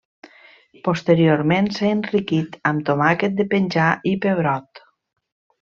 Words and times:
Posteriorment 0.87 1.69
s'ha 1.75 1.91
enriquit 1.97 2.57
amb 2.71 2.87
tomàquet 2.89 3.39
de 3.43 3.49
penjar 3.55 3.93
i 4.15 4.19
pebrot. 4.25 4.87